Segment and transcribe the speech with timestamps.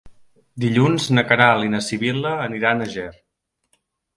[0.63, 3.09] Dilluns na Queralt i na Sibil·la aniran a Ger.